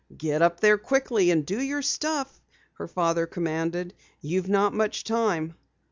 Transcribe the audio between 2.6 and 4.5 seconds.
her father commanded. "You've